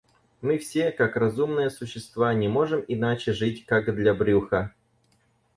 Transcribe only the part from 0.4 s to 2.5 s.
Мы все, как разумные существа, не